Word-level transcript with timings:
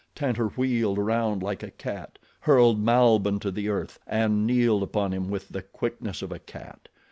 Tantor 0.15 0.47
wheeled 0.55 0.97
around 0.97 1.43
like 1.43 1.61
a 1.61 1.69
cat, 1.69 2.17
hurled 2.39 2.83
Malbihn 2.83 3.39
to 3.41 3.51
the 3.51 3.69
earth 3.69 3.99
and 4.07 4.47
kneeled 4.47 4.81
upon 4.81 5.11
him 5.11 5.29
with 5.29 5.49
the 5.49 5.61
quickness 5.61 6.23
of 6.23 6.31
a 6.31 6.39
cat. 6.39 6.87